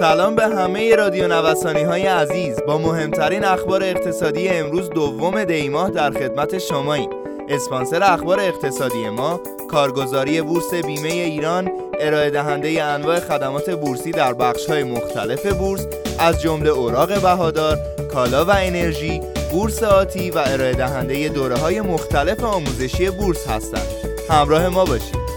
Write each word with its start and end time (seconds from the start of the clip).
سلام 0.00 0.34
به 0.34 0.42
همه 0.42 0.96
رادیو 0.96 1.28
نوسانی 1.28 1.82
های 1.82 2.06
عزیز 2.06 2.56
با 2.66 2.78
مهمترین 2.78 3.44
اخبار 3.44 3.82
اقتصادی 3.82 4.48
امروز 4.48 4.90
دوم 4.90 5.44
دیماه 5.44 5.90
در 5.90 6.10
خدمت 6.10 6.58
شماییم 6.58 7.10
اسپانسر 7.48 8.02
اخبار 8.02 8.40
اقتصادی 8.40 9.08
ما 9.08 9.40
کارگزاری 9.70 10.42
بورس 10.42 10.74
بیمه 10.74 11.08
ایران 11.08 11.70
ارائه 12.00 12.30
دهنده 12.30 12.82
انواع 12.82 13.20
خدمات 13.20 13.70
بورسی 13.70 14.10
در 14.10 14.34
بخش 14.34 14.66
های 14.66 14.82
مختلف 14.82 15.46
بورس 15.46 15.86
از 16.18 16.40
جمله 16.40 16.70
اوراق 16.70 17.22
بهادار، 17.22 17.78
کالا 18.12 18.44
و 18.44 18.50
انرژی، 18.50 19.20
بورس 19.52 19.82
آتی 19.82 20.30
و 20.30 20.42
ارائه 20.46 20.72
دهنده 20.72 21.28
دوره 21.28 21.56
های 21.56 21.80
مختلف 21.80 22.44
آموزشی 22.44 23.10
بورس 23.10 23.46
هستند. 23.46 23.88
همراه 24.30 24.68
ما 24.68 24.84
باشید. 24.84 25.29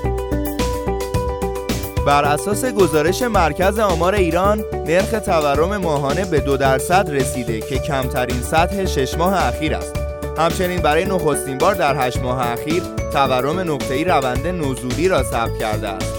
بر 2.06 2.26
اساس 2.26 2.66
گزارش 2.66 3.22
مرکز 3.22 3.80
آمار 3.80 4.16
ایران 4.16 4.64
نرخ 4.88 5.11
تورم 5.25 5.78
ماهانه 5.78 6.25
به 6.25 6.39
دو 6.39 6.57
درصد 6.57 7.10
رسیده 7.10 7.60
که 7.60 7.80
کمترین 7.80 8.42
سطح 8.42 8.86
شش 8.86 9.18
ماه 9.18 9.48
اخیر 9.48 9.75
است. 9.75 9.96
همچنین 10.38 10.82
برای 10.82 11.06
نخستین 11.06 11.58
بار 11.58 11.75
در 11.75 12.08
هشت 12.08 12.20
ماه 12.20 12.52
اخیر 12.52 12.84
تورم 13.14 13.60
نقطه‌ای 13.60 14.04
روند 14.04 14.47
نزولی 14.47 15.08
را 15.08 15.24
ثبت 15.24 15.58
کرده 15.58 15.88
است. 15.88 16.14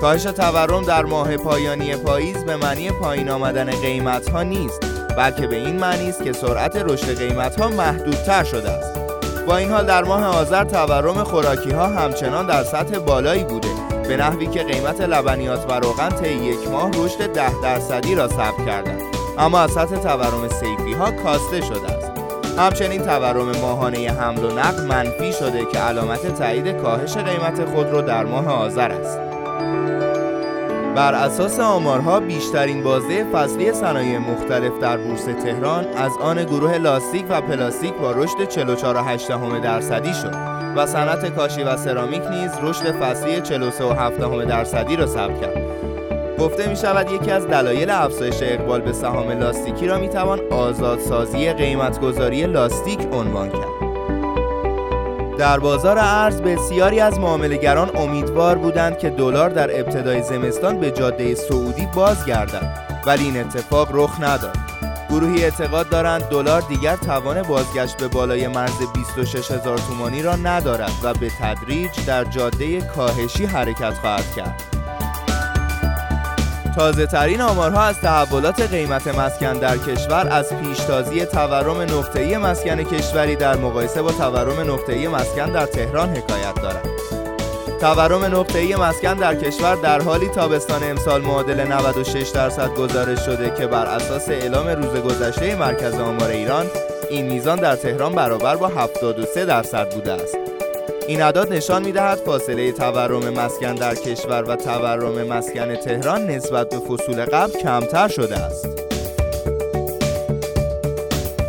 کاهش 0.00 0.22
تورم 0.22 0.84
در 0.84 1.04
ماه 1.04 1.36
پایانی 1.36 1.96
پاییز 1.96 2.44
به 2.44 2.56
معنی 2.56 2.90
پایین 2.90 3.30
آمدن 3.30 3.70
قیمت 3.70 4.30
ها 4.30 4.42
نیست 4.42 4.80
بلکه 5.16 5.46
به 5.46 5.56
این 5.56 5.76
معنی 5.76 6.08
است 6.08 6.24
که 6.24 6.32
سرعت 6.32 6.76
رشد 6.76 7.18
قیمت 7.18 7.60
ها 7.60 7.68
محدودتر 7.68 8.44
شده 8.44 8.70
است. 8.70 8.98
با 9.46 9.56
این 9.56 9.70
حال 9.70 9.86
در 9.86 10.04
ماه 10.04 10.24
آذر 10.24 10.64
تورم 10.64 11.24
خوراکی 11.24 11.70
ها 11.70 11.86
همچنان 11.86 12.46
در 12.46 12.64
سطح 12.64 12.98
بالایی 12.98 13.44
بوده. 13.44 13.93
به 14.08 14.16
نحوی 14.16 14.46
که 14.46 14.62
قیمت 14.62 15.00
لبنیات 15.00 15.70
و 15.70 15.80
روغن 15.80 16.08
طی 16.08 16.34
یک 16.34 16.68
ماه 16.68 16.90
رشد 17.04 17.32
ده 17.32 17.60
درصدی 17.62 18.14
را 18.14 18.28
ثبت 18.28 18.66
کردند. 18.66 19.02
اما 19.38 19.60
از 19.60 19.70
سطح 19.70 19.96
تورم 19.96 20.48
سیفی 20.48 20.94
ها 20.94 21.10
کاسته 21.10 21.60
شده 21.60 21.90
است. 21.90 22.12
همچنین 22.58 23.02
تورم 23.02 23.52
ماهانه 23.60 24.10
حمل 24.10 24.44
و 24.44 24.50
نقل 24.50 24.86
منفی 24.86 25.32
شده 25.32 25.64
که 25.64 25.78
علامت 25.78 26.38
تایید 26.38 26.68
کاهش 26.68 27.16
قیمت 27.16 27.64
خودرو 27.64 28.02
در 28.02 28.24
ماه 28.24 28.48
آذر 28.48 28.90
است. 28.90 29.18
بر 30.94 31.14
اساس 31.14 31.60
آمارها 31.60 32.20
بیشترین 32.20 32.82
بازده 32.82 33.24
فصلی 33.24 33.72
صنایع 33.72 34.18
مختلف 34.18 34.78
در 34.80 34.96
بورس 34.96 35.24
تهران 35.24 35.86
از 35.96 36.12
آن 36.20 36.44
گروه 36.44 36.78
لاستیک 36.78 37.24
و 37.28 37.40
پلاستیک 37.40 37.94
با 37.94 38.12
رشد 38.12 38.48
44.8 38.48 39.62
درصدی 39.62 40.14
شد. 40.14 40.63
و 40.76 40.86
صنعت 40.86 41.34
کاشی 41.36 41.62
و 41.62 41.76
سرامیک 41.76 42.22
نیز 42.30 42.50
رشد 42.62 42.92
فصلی 42.92 43.42
43.7 43.42 44.48
درصدی 44.48 44.96
را 44.96 45.06
ثبت 45.06 45.40
کرد. 45.40 45.56
گفته 46.38 46.68
می 46.68 46.76
شود 46.76 47.10
یکی 47.10 47.30
از 47.30 47.46
دلایل 47.46 47.90
افزایش 47.90 48.38
اقبال 48.42 48.80
به 48.80 48.92
سهام 48.92 49.30
لاستیکی 49.30 49.86
را 49.86 49.98
می 49.98 50.08
توان 50.08 50.40
آزادسازی 50.50 51.52
قیمتگذاری 51.52 52.46
لاستیک 52.46 52.98
عنوان 53.12 53.48
کرد. 53.48 53.84
در 55.38 55.58
بازار 55.58 55.98
ارز 55.98 56.42
بسیاری 56.42 57.00
از 57.00 57.20
معاملهگران 57.20 57.96
امیدوار 57.96 58.58
بودند 58.58 58.98
که 58.98 59.10
دلار 59.10 59.50
در 59.50 59.80
ابتدای 59.80 60.22
زمستان 60.22 60.80
به 60.80 60.90
جاده 60.90 61.34
سعودی 61.34 61.88
بازگردد 61.94 62.78
ولی 63.06 63.24
این 63.24 63.40
اتفاق 63.40 63.88
رخ 63.92 64.20
نداد 64.20 64.73
گروهی 65.14 65.44
اعتقاد 65.44 65.88
دارند 65.88 66.22
دلار 66.22 66.60
دیگر 66.60 66.96
توان 66.96 67.42
بازگشت 67.42 67.96
به 67.96 68.08
بالای 68.08 68.48
مرز 68.48 68.82
26 68.94 69.50
هزار 69.50 69.78
تومانی 69.78 70.22
را 70.22 70.36
ندارد 70.36 70.92
و 71.02 71.14
به 71.14 71.30
تدریج 71.40 71.90
در 72.06 72.24
جاده 72.24 72.80
کاهشی 72.80 73.44
حرکت 73.44 73.94
خواهد 73.94 74.34
کرد 74.36 74.62
تازه 76.74 77.06
ترین 77.06 77.40
آمارها 77.40 77.82
از 77.82 78.00
تحولات 78.00 78.60
قیمت 78.60 79.06
مسکن 79.06 79.52
در 79.52 79.78
کشور 79.78 80.28
از 80.30 80.52
پیشتازی 80.52 81.24
تورم 81.24 81.80
نقطه‌ای 81.80 82.36
مسکن 82.36 82.82
کشوری 82.82 83.36
در 83.36 83.56
مقایسه 83.56 84.02
با 84.02 84.12
تورم 84.12 84.72
نقطه‌ای 84.72 85.08
مسکن 85.08 85.46
در 85.46 85.66
تهران 85.66 86.08
حکایت 86.08 86.54
دارد. 86.54 86.88
تورم 87.84 88.24
نقطه‌ای 88.24 88.76
مسکن 88.76 89.14
در 89.14 89.34
کشور 89.34 89.74
در 89.74 90.02
حالی 90.02 90.28
تابستان 90.28 90.82
امسال 90.84 91.22
معادل 91.22 91.60
96 91.72 92.28
درصد 92.28 92.74
گزارش 92.74 93.20
شده 93.20 93.54
که 93.58 93.66
بر 93.66 93.86
اساس 93.86 94.28
اعلام 94.28 94.68
روز 94.68 95.02
گذشته 95.02 95.56
مرکز 95.56 95.94
آمار 95.94 96.28
ایران 96.28 96.66
این 97.10 97.26
میزان 97.26 97.58
در 97.58 97.76
تهران 97.76 98.14
برابر 98.14 98.56
با 98.56 98.68
73 98.68 99.44
درصد 99.44 99.94
بوده 99.94 100.12
است. 100.12 100.36
این 101.08 101.22
اعداد 101.22 101.52
نشان 101.52 101.84
می‌دهد 101.84 102.18
فاصله 102.18 102.72
تورم 102.72 103.30
مسکن 103.30 103.74
در 103.74 103.94
کشور 103.94 104.42
و 104.42 104.56
تورم 104.56 105.26
مسکن 105.26 105.76
تهران 105.76 106.26
نسبت 106.26 106.68
به 106.68 106.78
فصول 106.78 107.24
قبل 107.24 107.60
کمتر 107.60 108.08
شده 108.08 108.36
است. 108.36 108.83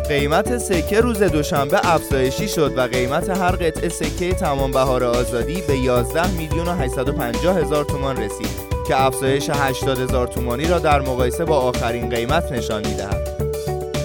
قیمت 0.08 0.58
سکه 0.58 1.00
روز 1.00 1.22
دوشنبه 1.22 1.80
افزایشی 1.94 2.48
شد 2.48 2.78
و 2.78 2.80
قیمت 2.80 3.30
هر 3.30 3.50
قطعه 3.50 3.88
سکه 3.88 4.34
تمام 4.34 4.70
بهار 4.70 5.04
آزادی 5.04 5.60
به 5.60 5.78
11 5.78 6.30
میلیون 6.30 6.68
و 6.68 6.74
850 6.74 7.58
هزار 7.58 7.84
تومان 7.84 8.16
رسید 8.16 8.48
که 8.88 9.02
افزایش 9.02 9.50
80 9.50 10.00
هزار 10.00 10.26
تومانی 10.26 10.64
را 10.64 10.78
در 10.78 11.00
مقایسه 11.00 11.44
با 11.44 11.56
آخرین 11.56 12.08
قیمت 12.08 12.52
نشان 12.52 12.86
می‌دهد. 12.86 13.28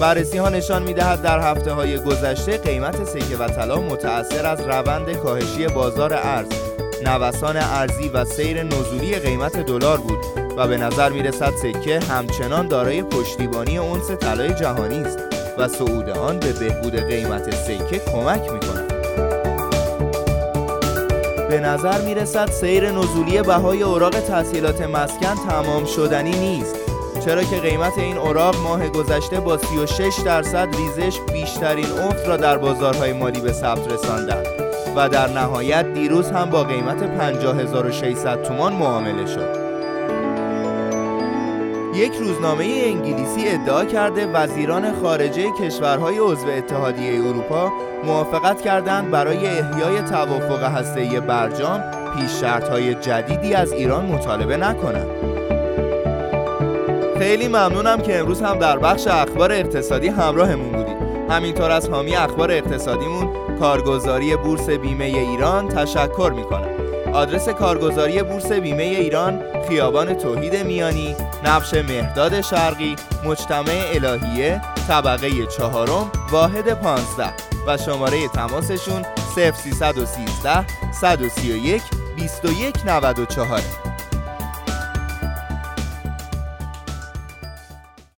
بررسی 0.00 0.38
ها 0.38 0.48
نشان 0.48 0.82
می‌دهد 0.82 1.22
در 1.22 1.40
هفته 1.40 1.72
های 1.72 1.98
گذشته 1.98 2.56
قیمت 2.56 3.04
سکه 3.04 3.36
و 3.36 3.48
طلا 3.48 3.80
متأثر 3.80 4.46
از 4.46 4.60
روند 4.60 5.12
کاهشی 5.12 5.66
بازار 5.66 6.14
ارز 6.14 6.48
نوسان 7.04 7.56
ارزی 7.56 8.08
و 8.08 8.24
سیر 8.24 8.62
نزولی 8.62 9.14
قیمت 9.14 9.56
دلار 9.56 9.96
بود 9.96 10.18
و 10.56 10.68
به 10.68 10.76
نظر 10.76 11.08
می 11.08 11.22
رسد 11.22 11.52
سکه 11.62 12.00
همچنان 12.00 12.68
دارای 12.68 13.02
پشتیبانی 13.02 13.78
اونس 13.78 14.10
طلای 14.10 14.54
جهانی 14.54 14.98
است 14.98 15.31
و 15.58 15.68
صعود 15.68 16.10
آن 16.10 16.38
به 16.38 16.52
بهبود 16.52 16.96
قیمت 16.96 17.54
سکه 17.54 17.98
کمک 17.98 18.52
می 18.52 18.60
کند. 18.60 18.92
به 21.48 21.60
نظر 21.60 22.00
می 22.00 22.14
رسد 22.14 22.50
سیر 22.50 22.90
نزولی 22.90 23.42
بهای 23.42 23.82
اوراق 23.82 24.20
تسهیلات 24.20 24.80
مسکن 24.80 25.34
تمام 25.48 25.84
شدنی 25.84 26.30
نیست 26.30 26.76
چرا 27.24 27.42
که 27.42 27.56
قیمت 27.56 27.98
این 27.98 28.16
اوراق 28.16 28.56
ماه 28.56 28.88
گذشته 28.88 29.40
با 29.40 29.58
36 29.58 30.14
درصد 30.24 30.68
ریزش 30.76 31.20
بیشترین 31.32 31.86
افت 31.86 32.28
را 32.28 32.36
در 32.36 32.58
بازارهای 32.58 33.12
مالی 33.12 33.40
به 33.40 33.52
ثبت 33.52 33.92
رساندند 33.92 34.46
و 34.96 35.08
در 35.08 35.28
نهایت 35.28 35.94
دیروز 35.94 36.30
هم 36.30 36.50
با 36.50 36.64
قیمت 36.64 37.02
50600 37.02 38.42
تومان 38.42 38.72
معامله 38.72 39.26
شد. 39.26 39.61
یک 41.94 42.12
روزنامه 42.14 42.64
انگلیسی 42.64 43.48
ادعا 43.48 43.84
کرده 43.84 44.26
وزیران 44.26 45.02
خارجه 45.02 45.50
کشورهای 45.50 46.18
عضو 46.18 46.48
اتحادیه 46.48 47.28
اروپا 47.28 47.72
موافقت 48.04 48.62
کردند 48.62 49.10
برای 49.10 49.46
احیای 49.46 50.00
توافق 50.10 50.62
هسته‌ای 50.62 51.20
برجام 51.20 51.80
پیش 52.16 52.40
شرطهای 52.40 52.94
جدیدی 52.94 53.54
از 53.54 53.72
ایران 53.72 54.06
مطالبه 54.06 54.56
نکنند. 54.56 55.10
خیلی 57.18 57.48
ممنونم 57.48 58.00
که 58.00 58.18
امروز 58.18 58.42
هم 58.42 58.58
در 58.58 58.78
بخش 58.78 59.06
اخبار 59.06 59.52
اقتصادی 59.52 60.08
همراهمون 60.08 60.72
بودید 60.72 60.96
همینطور 61.30 61.70
از 61.70 61.88
حامی 61.88 62.16
اخبار 62.16 62.50
اقتصادیمون 62.50 63.28
کارگزاری 63.60 64.36
بورس 64.36 64.70
بیمه 64.70 65.04
ایران 65.04 65.68
تشکر 65.68 66.32
می‌کنم 66.36 66.71
آدرس 67.12 67.48
کارگزاری 67.48 68.22
بورس 68.22 68.52
بیمه 68.52 68.82
ایران 68.82 69.42
خیابان 69.68 70.14
توحید 70.14 70.56
میانی 70.56 71.16
نقش 71.44 71.74
مهداد 71.74 72.40
شرقی 72.40 72.96
مجتمع 73.24 73.84
الهیه 73.94 74.60
طبقه 74.88 75.46
چهارم 75.46 76.10
واحد 76.30 76.80
15 76.80 77.32
و 77.66 77.76
شماره 77.76 78.28
تماسشون 78.28 79.02
0313 79.36 80.66
131 80.92 81.82
2194 82.16 83.91